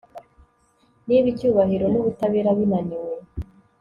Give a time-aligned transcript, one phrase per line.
[1.07, 3.15] niba icyubahiro n'ubutabera binaniwe